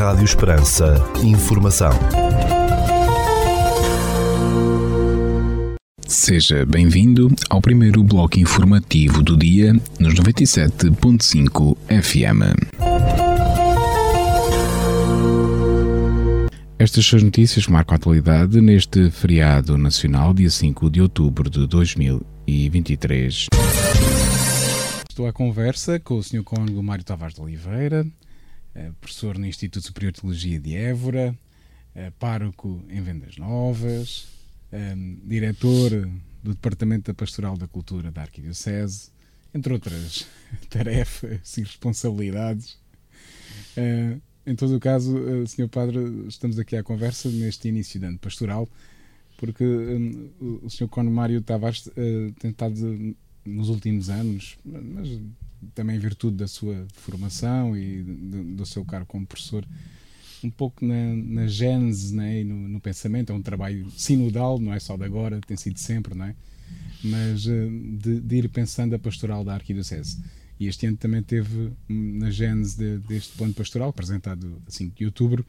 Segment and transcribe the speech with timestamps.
[0.00, 0.94] Rádio Esperança.
[1.22, 1.90] Informação.
[6.06, 12.40] Seja bem-vindo ao primeiro bloco informativo do dia nos 97.5 FM.
[16.78, 21.50] Estas são as notícias que marcam a atualidade neste feriado nacional, dia 5 de outubro
[21.50, 23.48] de 2023.
[25.10, 26.42] Estou à conversa com o Sr.
[26.42, 28.06] Cônego Mário Tavares de Oliveira,
[29.00, 31.36] professor no Instituto Superior de Teologia de Évora,
[31.94, 34.28] eh, pároco em Vendas Novas,
[34.70, 34.94] eh,
[35.24, 35.90] diretor
[36.42, 39.10] do Departamento da Pastoral da Cultura da Arquidiocese,
[39.52, 40.26] entre outras
[40.70, 42.78] tarefas e responsabilidades.
[44.46, 45.14] Em todo o caso,
[45.46, 45.68] Sr.
[45.68, 48.68] Padre, estamos aqui à conversa neste início de ano pastoral,
[49.36, 49.64] porque
[50.40, 50.88] o Sr.
[50.88, 51.88] Cônego Mário Tavares
[52.38, 55.08] tem estado nos últimos anos, mas
[55.74, 59.66] também em virtude da sua formação e do, do seu cargo como professor,
[60.42, 63.30] um pouco na, na gênese né, e no, no, pensamento.
[63.30, 66.34] É um trabalho sinodal, não é só de agora, tem sido sempre, não é?
[67.02, 70.18] Mas eh, de, de ir pensando a pastoral da Arquidiocese.
[70.58, 74.96] E este ano também teve hum, na gênese de, deste plano pastoral, apresentado a 5
[74.96, 75.44] de outubro,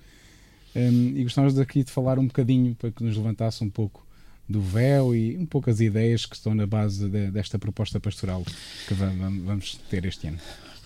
[0.75, 4.05] um, e gostávamos aqui de falar um bocadinho para que nos levantasse um pouco
[4.51, 8.43] do véu e um pouco as ideias que estão na base de, desta proposta pastoral
[8.87, 10.39] que vamos ter este ano.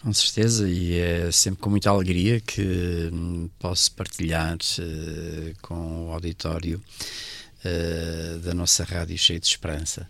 [0.05, 6.11] Com certeza, e é sempre com muita alegria que hum, posso partilhar uh, com o
[6.11, 6.80] auditório
[7.66, 10.08] uh, da nossa rádio cheio de esperança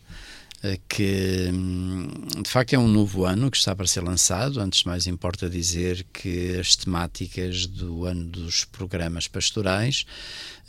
[0.65, 2.09] uh, que hum,
[2.43, 4.59] de facto é um novo ano que está para ser lançado.
[4.59, 10.05] Antes de mais, importa dizer que as temáticas do ano dos programas pastorais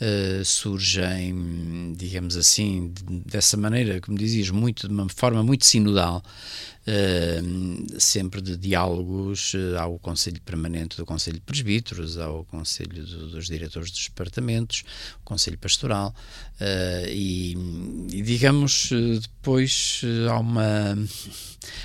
[0.01, 2.93] uh, surgem, digamos assim,
[3.25, 6.23] dessa maneira, como dizias, muito, de uma forma muito sinodal,
[6.87, 13.29] uh, sempre de diálogos uh, ao Conselho Permanente do Conselho de Presbíteros, ao Conselho do,
[13.29, 14.83] dos Diretores dos Departamentos,
[15.21, 16.13] o Conselho Pastoral,
[17.09, 17.55] e,
[18.11, 18.89] e, digamos,
[19.21, 20.97] depois há uma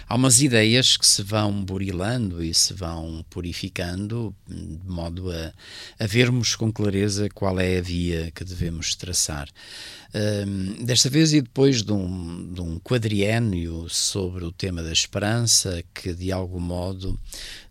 [0.09, 5.53] há umas ideias que se vão burilando e se vão purificando de modo a,
[5.99, 8.02] a vermos com clareza qual é a via
[8.35, 9.49] que devemos traçar.
[10.15, 15.83] Um, desta vez, e depois de um, de um quadriênio sobre o tema da esperança,
[15.95, 17.19] que de algum modo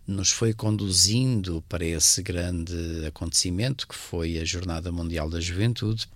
[0.06, 6.08] nos foi conduzindo para esse grande acontecimento que foi a Jornada Mundial da Juventude,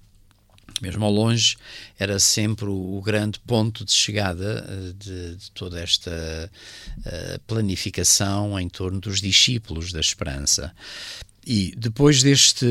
[0.82, 1.56] mesmo ao longe,
[1.98, 6.50] era sempre o, grande ponto de chegada uh, de, de, toda esta
[6.98, 10.74] uh, planificação em torno dos discípulos da esperança.
[11.46, 12.66] E depois deste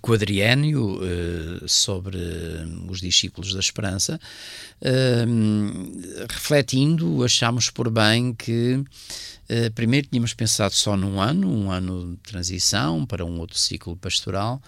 [0.00, 2.18] quadriênio uh, sobre
[2.88, 4.20] os discípulos da esperança,
[6.28, 8.82] refletindo, achamos por bem que
[9.74, 14.62] primeiro tínhamos pensado só num ano, um ano de transição para um outro ciclo pastoral,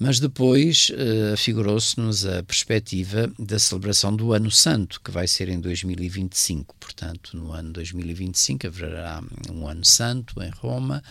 [0.00, 5.60] mas depois uh, figurou-se-nos a perspectiva da celebração do Ano Santo, que vai ser em
[5.60, 6.74] 2025.
[6.80, 9.22] Portanto, no ano 2025 haverá
[9.52, 11.02] um Ano Santo em Roma,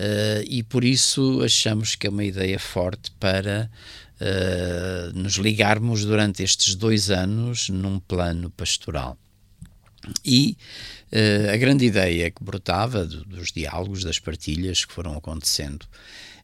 [0.00, 3.70] uh, e por isso achamos que é uma ideia forte para
[4.18, 9.18] uh, nos ligarmos durante estes dois anos num plano pastoral.
[10.24, 10.56] E
[11.52, 15.86] a grande ideia que brotava do, dos diálogos, das partilhas que foram acontecendo,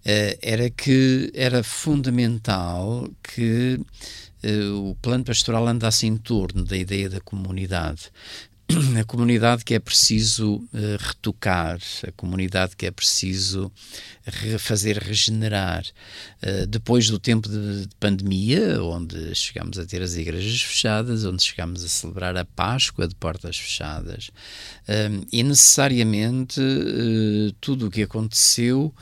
[0.05, 3.81] era que era fundamental que
[4.45, 8.11] uh, o plano pastoral andasse em torno da ideia da comunidade,
[8.99, 13.73] a comunidade que é preciso uh, retocar, a comunidade que é preciso
[14.59, 15.85] fazer regenerar.
[16.43, 21.43] Uh, depois do tempo de, de, pandemia, onde chegamos a ter as igrejas fechadas, onde
[21.43, 24.31] chegamos a celebrar a Páscoa de portas fechadas,
[24.89, 26.61] uh, e necessariamente
[27.61, 28.95] tudo o que aconteceu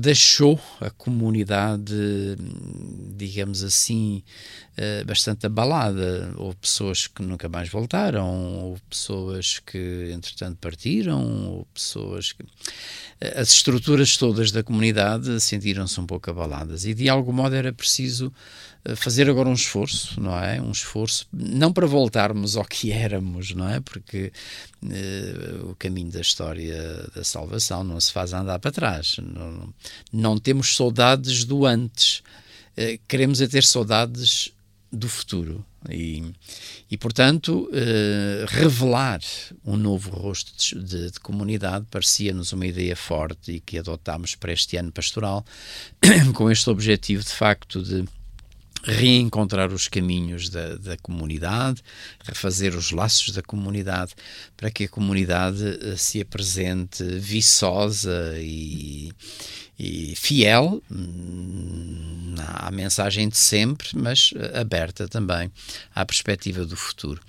[0.00, 1.92] deixou a comunidade,
[3.16, 4.22] digamos assim,
[5.06, 6.32] bastante abalada.
[6.36, 8.26] Houve pessoas que nunca mais voltaram,
[8.62, 12.44] houve pessoas que, entretanto, partiram, houve pessoas que.
[13.34, 18.32] As estruturas todas da comunidade sentiram-se um pouco abaladas e, de algum modo, era preciso
[18.84, 20.60] eh, fazer agora um esforço, não é?
[20.60, 23.80] Um esforço, não para voltarmos ao que éramos, não é?
[23.80, 24.32] Porque
[24.82, 29.16] uh, o caminho da história da salvação não se faz andar para trás.
[29.22, 29.74] Não,
[30.12, 32.22] não temos saudades do antes.
[32.76, 34.52] Uh, queremos é ter saudades
[34.90, 35.64] do futuro.
[35.88, 36.32] E,
[36.90, 39.20] e portanto, eh, revelar
[39.64, 44.52] um novo rosto de, de, de comunidade parecia-nos uma ideia forte e que adotámos para
[44.52, 45.44] este ano pastoral,
[46.34, 48.04] com este objetivo, de facto, de
[48.82, 51.82] reencontrar os caminhos da, da, comunidade,
[52.24, 54.14] refazer os laços da comunidade,
[54.56, 59.12] para que a comunidade eh, se apresente viçosa e,
[59.78, 65.52] e fiel hum, à mensagem de sempre, mas eh, aberta também
[65.94, 67.20] à perspectiva do futuro.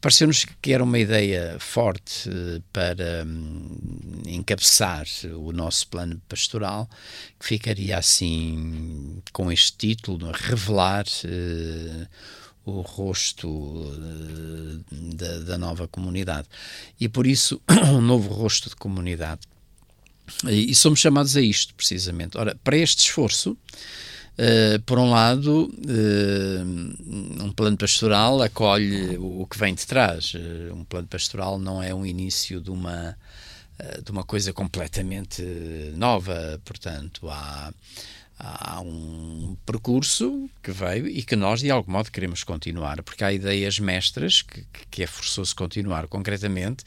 [0.00, 6.88] Pareceu-nos que era uma ideia forte eh, para hum, encabeçar o nosso plano pastoral,
[7.40, 12.06] que ficaria assim com este título, revelar uh,
[12.64, 13.92] o rosto
[14.90, 16.48] da, da nova comunidade.
[17.00, 17.60] E por isso,
[17.92, 19.40] um novo rosto de comunidade
[20.48, 22.36] e somos chamados a isto, precisamente.
[22.36, 29.46] Ora, para este esforço, uh, por um lado, uh, um plano pastoral acolhe o, o
[29.46, 30.34] que vem de trás.
[30.34, 33.16] Uh, um plano pastoral não é um início de uma,
[34.04, 35.42] de uma coisa completamente
[35.96, 37.72] nova, portanto, há
[38.38, 43.32] há um percurso que veio e que nós, de algum modo, queremos continuar, porque há
[43.32, 46.06] ideias mestras que, que é forçoso continuar.
[46.06, 46.84] Concretamente,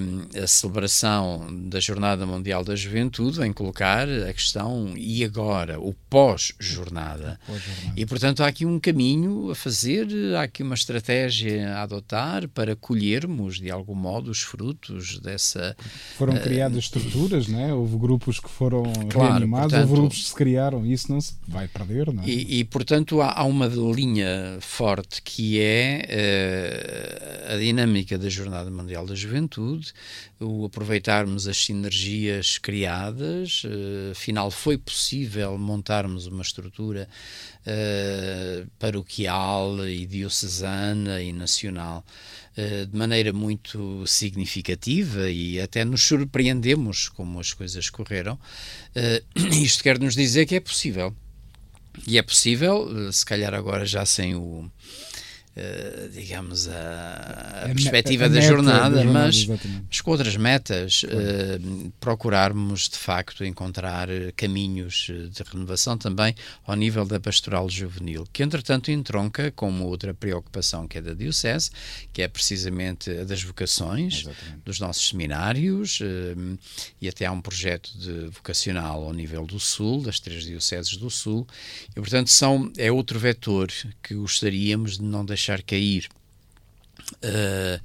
[0.00, 5.92] um, a celebração da Jornada Mundial da Juventude vem colocar a questão e agora, o
[6.08, 7.38] pós-jornada.
[7.46, 7.62] Pós
[7.94, 10.06] e, portanto, há aqui um caminho a fazer,
[10.36, 15.76] há aqui uma estratégia a adotar para colhermos, de algum modo, os frutos dessa.
[16.16, 17.72] Foram uh, criadas estruturas, né?
[17.74, 21.20] houve grupos que foram claro, reanimados, portanto, houve grupos que se criaram criaram, isso não
[21.20, 22.26] se vai perder, não é?
[22.26, 28.70] E, e portanto, há, há, uma linha forte que é uh, a dinâmica da Jornada
[28.70, 29.92] Mundial da Juventude,
[30.38, 37.08] o aproveitarmos as sinergias criadas, uh, afinal foi possível montarmos uma estrutura
[37.66, 42.04] uh, paroquial e diocesana e nacional
[42.56, 48.38] de maneira muito significativa e até nos surpreendemos como as coisas correram.
[49.34, 51.12] Isto quer nos dizer que é possível.
[52.06, 54.70] E é possível, se calhar agora já sem o,
[55.56, 59.46] Uh, digamos, a, a perspectiva a, da, jornada, da, jornada, mas,
[59.88, 66.34] mas com outras metas, uh, procurarmos de facto encontrar caminhos de renovação também
[66.66, 71.14] ao nível da pastoral juvenil, que entretanto entronca com uma outra preocupação que é da
[71.14, 71.70] Diocese,
[72.12, 74.62] que é precisamente a das vocações, exatamente.
[74.64, 76.58] dos nossos seminários, uh,
[77.00, 81.08] e até há um projeto de vocacional ao nível do Sul, das três Dioceses do
[81.08, 81.46] Sul,
[81.90, 83.70] e portanto são, é outro vetor
[84.02, 86.08] que gostaríamos de não deixar deixar cair.
[87.22, 87.80] Uh,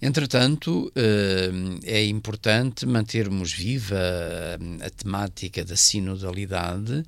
[0.00, 7.04] entretanto, uh, é importante mantermos viva a, a temática da sinodalidade,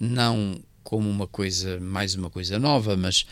[0.00, 3.26] não como uma coisa, mais uma coisa nova, mas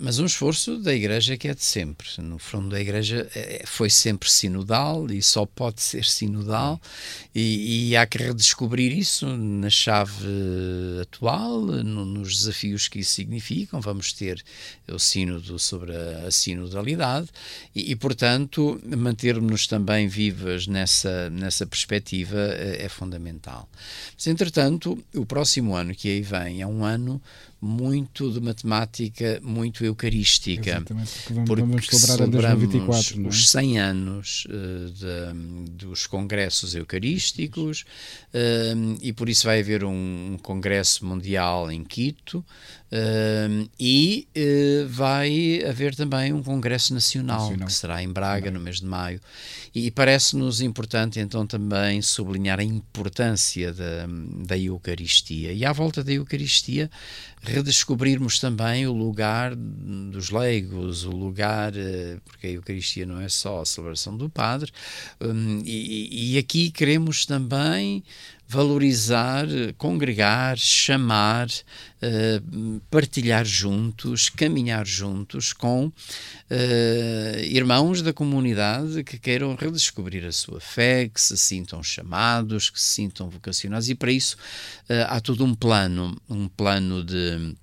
[0.00, 2.08] mas um esforço da Igreja que é de sempre.
[2.18, 6.80] No fundo, da Igreja é, foi sempre sinodal e só pode ser sinodal,
[7.34, 10.26] e, e há que redescobrir isso na chave
[11.02, 13.80] atual, no, nos desafios que isso significam.
[13.80, 14.42] Vamos ter
[14.88, 17.28] o sínodo sobre a, a sinodalidade
[17.74, 23.68] e, e, portanto, mantermos-nos também vivas nessa, nessa perspectiva é, é fundamental.
[24.16, 27.22] Mas, entretanto, o próximo ano que aí vem é um ano
[27.60, 30.70] muito de matemática, muito eucarística.
[30.70, 33.28] Exatamente, porque vamos, porque vamos celebrar a 2024, não é?
[33.28, 37.84] os 100 anos uh, de, dos congressos eucarísticos
[38.34, 44.28] uh, e por isso vai haver um, um congresso mundial em Quito uh, e
[44.88, 47.66] vai haver também um congresso nacional, nacional.
[47.66, 49.20] que será em Braga no mês de maio
[49.74, 54.06] e, e parece-nos importante então também sublinhar a importância da,
[54.44, 56.90] da Eucaristia e à volta da Eucaristia
[57.46, 63.60] redescobrirmos também o lugar dos leigos, o lugar, eh, porque a Eucaristia não é só
[63.60, 64.72] a celebração do Padre,
[65.20, 68.02] hum, e, e aqui queremos também
[68.48, 79.56] valorizar, congregar, chamar, uh, partilhar juntos, caminhar juntos com uh, irmãos da comunidade que queiram
[79.56, 84.36] redescobrir a sua fé, que se sintam chamados, que se sintam vocacionados, e para isso
[84.88, 87.54] uh, há todo um plano, um plano de.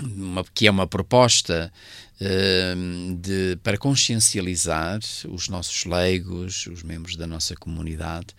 [0.00, 1.72] Uma, que é uma proposta
[2.20, 4.98] de, para consciencializar
[5.28, 8.34] os nossos leigos, os membros da nossa comunidade,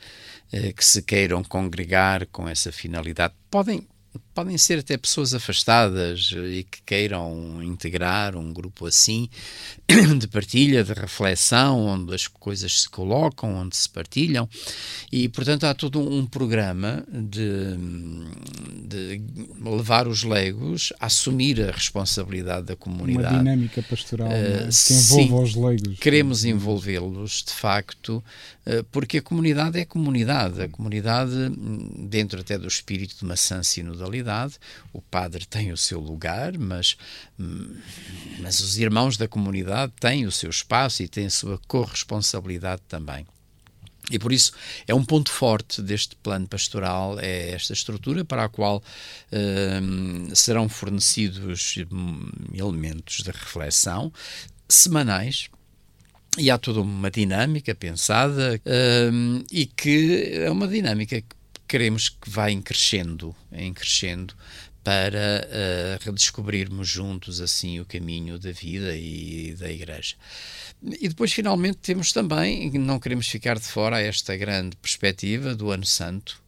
[0.52, 3.34] eh, que se queiram congregar com essa finalidade.
[3.50, 3.88] Podem,
[4.40, 9.28] podem ser até pessoas afastadas eh, e que queiram integrar um grupo assim
[10.18, 14.48] de partilha, de reflexão, onde as coisas se colocam, onde se partilham
[15.12, 17.76] E, portanto, há todo um programa de,
[18.88, 19.22] de
[19.62, 23.34] levar os leigos a assumir a responsabilidade da comunidade.
[23.34, 26.00] Uma dinâmica pastoral uh, que envolva os leigos.
[26.00, 28.24] Queremos envolvê-los, de facto,
[28.66, 30.62] uh, porque a comunidade é comunidade.
[30.62, 31.34] A comunidade,
[32.08, 34.29] dentro até do espírito de maçã sinodalidade,
[34.94, 36.98] o padre tem o seu lugar, mas,
[38.40, 43.26] mas os irmãos da comunidade têm o seu espaço e têm a sua corresponsabilidade também.
[44.12, 44.52] E por isso
[44.88, 50.68] é um ponto forte deste plano pastoral, é esta estrutura para a qual uh, serão
[50.68, 51.76] fornecidos
[52.54, 54.12] elementos de reflexão
[54.68, 55.50] semanais,
[56.38, 61.36] e há toda uma dinâmica pensada uh, e que é uma dinâmica que
[61.70, 64.34] queremos que vá em crescendo, em crescendo
[64.84, 70.16] para uh, redescobrirmos juntos assim o caminho da vida e da Igreja.
[70.82, 75.86] E depois, finalmente, temos também, não queremos ficar de fora, esta grande perspectiva do Ano
[75.86, 76.42] Santo,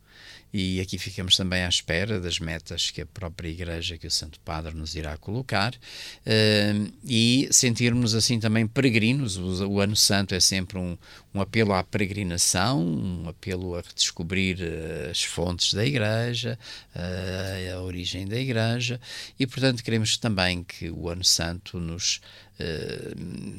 [0.53, 4.39] e aqui ficamos também à espera das metas que a própria Igreja, que o Santo
[4.41, 9.38] Padre nos irá colocar, uh, e sentirmos assim também peregrinos.
[9.38, 10.98] O, o Ano Santo é sempre um,
[11.34, 16.60] um, apelo à peregrinação, um apelo a redescobrir uh, as fontes da Igreja,
[16.96, 19.00] uh, a origem da Igreja,
[19.39, 22.20] e portanto queremos também que o Ano Santo nos,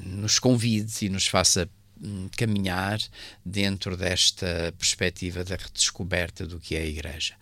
[0.06, 1.68] nos convide e nos faça
[2.37, 2.99] caminhar
[3.44, 7.35] dentro desta perspectiva da redescoberta do que é a Igreja.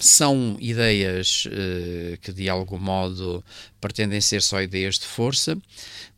[0.00, 3.44] São ideias uh, que, de algum modo,
[3.80, 5.56] pretendem ser só ideias de força,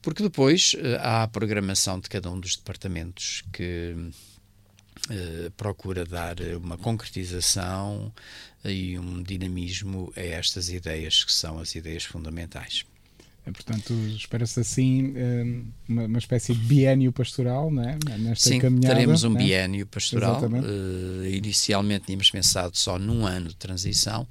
[0.01, 3.95] porque depois uh, há a programação de cada um dos departamentos que
[5.11, 8.13] uh, procura dar uma concretização
[8.65, 12.85] e um dinamismo a estas ideias que são as ideias fundamentais.
[13.47, 17.99] É, portanto, espera-se assim hum, uma, uma, espécie de biénio pastoral, não é?
[18.17, 19.39] Nesta Sim, caminhada, teremos um é?
[19.39, 20.43] biénio pastoral.
[20.43, 24.27] Uh, inicialmente tínhamos pensado só num ano de transição,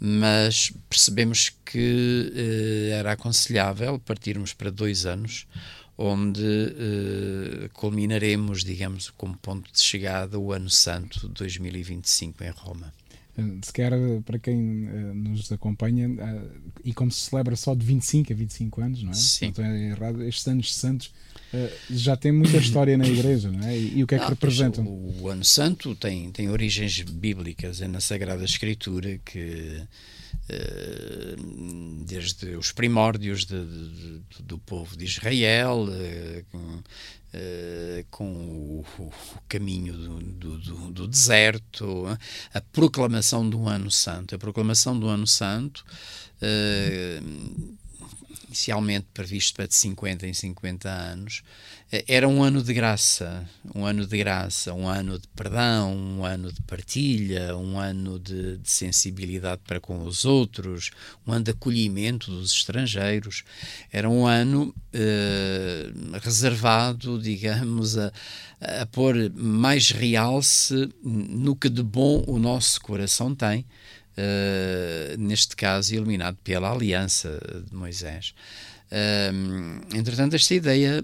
[0.00, 5.46] mas percebemos que uh, era aconselhável partirmos para dois anos,
[5.96, 12.92] onde uh, culminaremos, digamos, como ponto de chegada, o Ano Santo 2025 em Roma.
[13.40, 13.92] Eh, sequer
[14.24, 16.08] para quem uh, nos acompanha,
[16.84, 19.14] e como se celebra só de 25 a 25 anos, não é?
[19.14, 19.46] Sim.
[19.46, 21.12] Então é errado, estes anos santos
[21.90, 23.76] já têm muita história na Igreja, não é?
[23.76, 24.84] E, o que é que representam?
[24.86, 29.82] O, o, Ano Santo tem, tem origens bíblicas, é na Sagrada Escritura que.
[32.06, 35.86] Desde os primórdios de, de, do povo de Israel,
[37.32, 39.12] Uh, com o, o,
[39.48, 42.04] caminho do, do, do, deserto,
[42.52, 44.34] a proclamação do Ano Santo.
[44.34, 45.84] A proclamação do Ano Santo,
[48.46, 51.42] inicialmente previsto para de 50 em 50 anos,
[52.06, 53.44] era um ano de graça,
[53.74, 58.58] um ano de graça, um ano de perdão, um ano de partilha, um ano de,
[58.58, 60.90] de sensibilidade para com os outros,
[61.26, 63.42] um ano de acolhimento dos estrangeiros.
[63.92, 65.90] Era um ano eh,
[66.22, 68.12] reservado, digamos, a,
[68.60, 73.66] a pôr mais realce no que de bom o nosso coração tem.
[74.20, 78.34] Uh, neste caso iluminado pela aliança de Moisés.
[78.90, 81.02] Uh, entretanto, esta ideia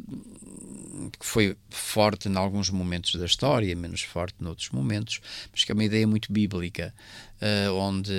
[1.19, 5.21] que foi forte em alguns momentos da história, menos forte noutros momentos,
[5.53, 6.93] mas que é uma ideia muito bíblica,
[7.41, 8.13] uh, onde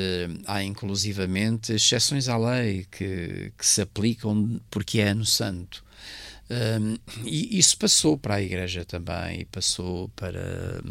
[0.45, 5.83] há inclusivamente exceções à lei que, que se aplicam porque é ano santo.
[6.49, 10.81] Um, e isso passou para a Igreja também, e passou para.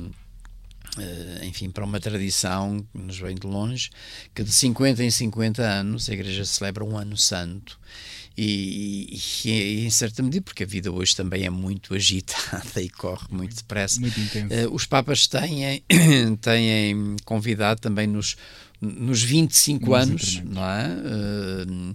[1.42, 3.90] Enfim, para uma tradição que nos vem de longe,
[4.34, 7.78] que de 50 em 50 anos a Igreja celebra um ano santo
[8.36, 12.88] e, e, e, em certa medida, porque a vida hoje também é muito agitada e
[12.90, 13.98] corre muito depressa.
[13.98, 15.82] Muito uh, os Papas têm,
[16.40, 18.36] têm convidado também nos,
[18.80, 20.88] nos 25 nos anos, não é?
[20.88, 21.94] Uh, uh,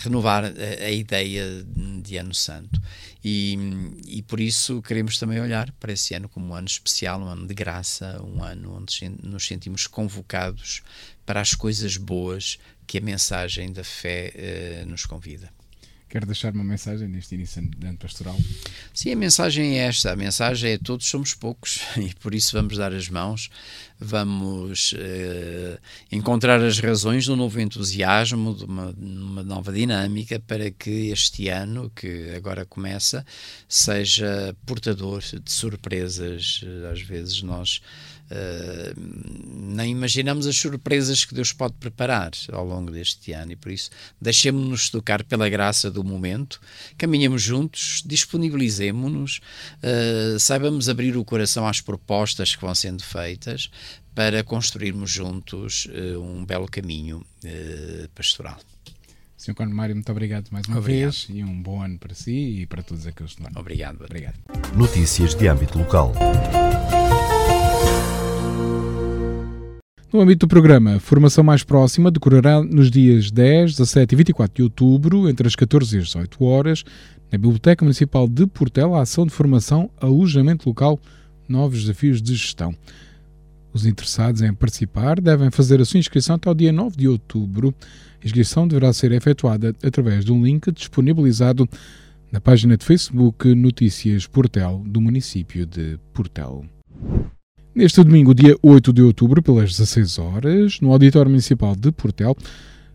[0.00, 1.64] renovar a, a, ideia
[2.02, 2.80] de Ano Santo.
[3.24, 3.56] E,
[4.06, 7.46] e por isso queremos também olhar para esse ano como um ano especial, um ano
[7.46, 10.82] de graça, um ano onde nos sentimos convocados
[11.24, 15.50] para as coisas boas que a mensagem da fé nos convida.
[16.14, 18.38] Quer deixar uma mensagem neste início de ano pastoral?
[18.92, 20.12] Sim, a mensagem é esta.
[20.12, 23.50] A mensagem é todos somos poucos e por isso vamos dar as mãos,
[23.98, 25.76] vamos eh,
[26.12, 31.90] encontrar as razões do novo entusiasmo, de uma, uma, nova dinâmica para que este ano,
[31.90, 33.26] que agora começa,
[33.68, 36.60] seja portador de surpresas.
[36.92, 37.82] Às vezes nós
[38.30, 38.98] Uh,
[39.74, 43.90] nem imaginamos as surpresas que Deus pode preparar ao longo deste ano e por isso
[44.20, 46.60] deixemos-nos tocar pela graça do momento,
[46.96, 49.40] caminhamos juntos, disponibilizemos-nos,
[49.82, 53.70] uh, saibamos abrir o coração às propostas que vão sendo feitas
[54.14, 58.58] para construirmos juntos uh, um belo caminho uh, pastoral.
[59.36, 59.54] Sr.
[59.54, 61.10] Conde Mário, muito obrigado mais uma obrigado.
[61.10, 63.60] vez e um bom ano para si e para todos aqueles que estão.
[63.60, 64.02] Obrigado.
[64.02, 64.36] Obrigado.
[64.74, 66.14] Notícias de âmbito local.
[70.14, 74.62] No âmbito do programa, formação mais próxima decorará nos dias 10, 17 e 24 de
[74.62, 76.84] outubro, entre as 14 e as 18 horas,
[77.32, 81.00] na Biblioteca Municipal de Portela, a ação de formação Alojamento Local
[81.48, 82.72] Novos Desafios de Gestão.
[83.72, 87.74] Os interessados em participar devem fazer a sua inscrição até o dia 9 de outubro.
[88.22, 91.68] A inscrição deverá ser efetuada através de um link disponibilizado
[92.30, 96.64] na página de Facebook Notícias Portel do município de Portel.
[97.74, 102.36] Neste domingo, dia 8 de outubro, pelas 16 horas, no Auditório Municipal de Portel,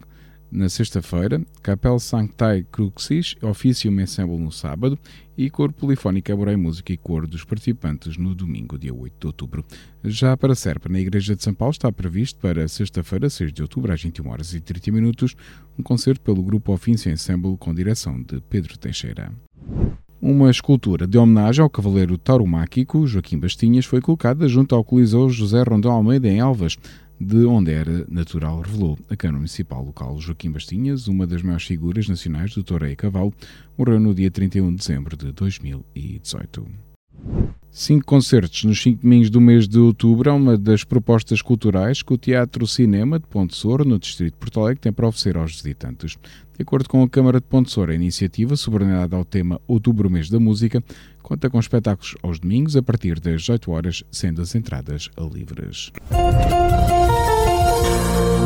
[0.51, 4.97] na sexta-feira, Capel Sanctae Cruxis, Officium Ensemble no sábado
[5.37, 9.65] e Coro Polifónico Aborei Música e Coro dos participantes no domingo, dia 8 de outubro.
[10.03, 13.91] Já para Serpa, na Igreja de São Paulo, está previsto para sexta-feira, 6 de outubro,
[13.91, 15.35] às 21 horas e 30 minutos,
[15.77, 19.31] um concerto pelo grupo Officium Ensemble com direção de Pedro Teixeira.
[20.19, 25.61] Uma escultura de homenagem ao cavaleiro tauromáquico Joaquim Bastinhas foi colocada junto ao Coliseu José
[25.61, 26.75] Rondão Almeida em Elvas,
[27.19, 30.19] de onde era natural, revelou a Câmara Municipal local.
[30.19, 33.33] Joaquim Bastinhas, uma das maiores figuras nacionais do Toreio Cavalo,
[33.77, 36.87] morreu no dia 31 de dezembro de 2018.
[37.69, 42.11] Cinco concertos nos cinco domingos do mês de outubro é uma das propostas culturais que
[42.11, 46.17] o Teatro Cinema de Ponte no Distrito de Porto Alegre, tem para oferecer aos visitantes.
[46.55, 50.39] De acordo com a Câmara de Ponte a iniciativa, subordinada ao tema Outubro Mês da
[50.39, 50.83] Música,
[51.21, 55.91] conta com espetáculos aos domingos a partir das 18 horas, sendo as entradas livres.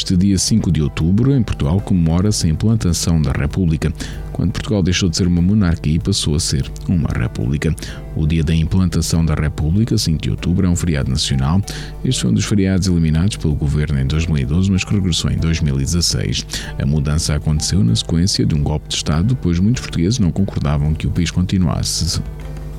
[0.00, 3.92] Neste dia 5 de outubro, em Portugal, comemora-se a implantação da República,
[4.32, 7.76] quando Portugal deixou de ser uma monarquia e passou a ser uma república.
[8.16, 11.60] O dia da implantação da República, 5 de outubro, é um feriado nacional.
[12.02, 16.46] Este foi um dos feriados eliminados pelo governo em 2012, mas que regressou em 2016.
[16.78, 20.94] A mudança aconteceu na sequência de um golpe de Estado, pois muitos portugueses não concordavam
[20.94, 22.22] que o país continuasse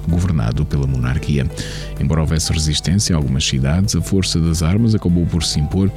[0.08, 1.46] governado pela monarquia.
[2.00, 5.92] Embora houvesse resistência em algumas cidades, a força das armas acabou por se impor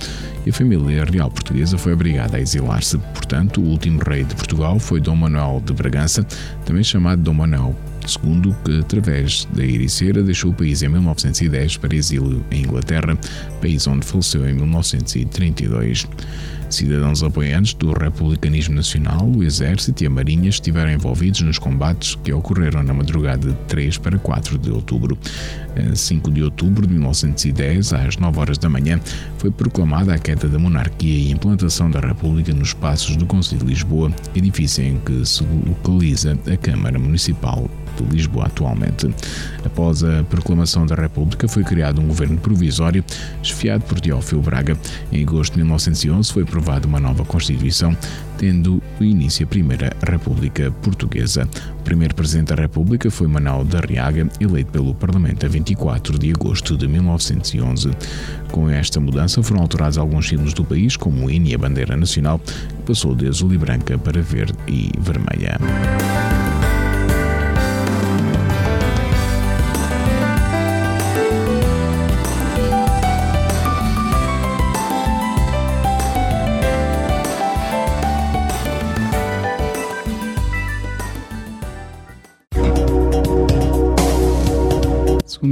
[0.45, 2.99] e a família real portuguesa foi obrigada a exilar-se.
[2.99, 6.25] Portanto, o último rei de Portugal foi Dom Manuel de Bragança,
[6.65, 7.75] também chamado Dom Manuel
[8.07, 13.17] segundo que, através da Ericeira, deixou o país em 1910 para exílio em Inglaterra,
[13.61, 16.07] país onde faleceu em 1932.
[16.75, 22.33] Cidadãos apoiantes do republicanismo nacional, o Exército e a Marinha estiveram envolvidos nos combates que
[22.33, 25.17] ocorreram na madrugada de 3 para 4 de outubro.
[25.95, 28.99] 5 de outubro de 1910, às 9 horas da manhã,
[29.39, 33.61] foi proclamada a queda da monarquia e a implantação da República nos passos do Conselho
[33.61, 37.71] de Lisboa, edifício em que se localiza a Câmara Municipal
[38.03, 39.09] de Lisboa atualmente.
[39.65, 43.05] Após a proclamação da República, foi criado um governo provisório,
[43.43, 44.77] esfiado por Teófilo Braga.
[45.13, 47.97] Em agosto de 1911 foi aprovada uma nova Constituição,
[48.39, 51.49] tendo início a Primeira República Portuguesa.
[51.81, 56.31] O primeiro Presidente da República foi Manuel da Riaga, eleito pelo Parlamento a 24 de
[56.31, 57.91] agosto de 1911.
[58.51, 61.97] Com esta mudança foram alterados alguns símbolos do país, como o hino e a bandeira
[61.97, 65.59] nacional, que passou de azul e branca para verde e vermelha.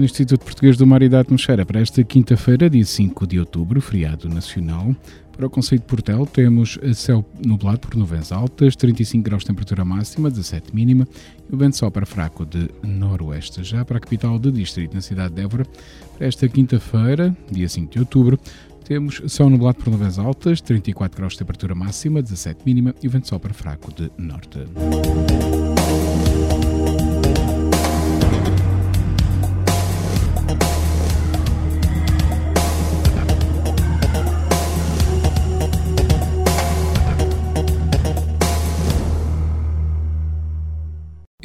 [0.03, 3.39] Segundo o Instituto Português do Mar e da Atmosfera, para esta quinta-feira, dia 5 de
[3.39, 4.97] outubro, feriado nacional,
[5.37, 9.85] para o Conselho de Portel temos céu nublado por nuvens altas, 35 graus de temperatura
[9.85, 11.07] máxima, 17 mínima,
[11.49, 13.63] e o vento sopra fraco de noroeste.
[13.63, 15.65] Já para a capital do distrito, na cidade de Évora,
[16.19, 18.41] para esta quinta-feira, dia 5 de outubro,
[18.85, 23.11] temos céu nublado por nuvens altas, 34 graus de temperatura máxima, 17 mínima, e o
[23.11, 24.59] vento sopra fraco de norte.